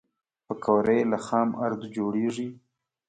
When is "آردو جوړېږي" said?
1.65-2.47